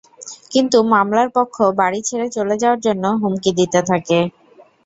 [0.51, 4.19] কিন্তু মামলার পক্ষ বাড়ি ছেড়ে চলে যাওয়ার জন্য হুমকি দিতে থাকে।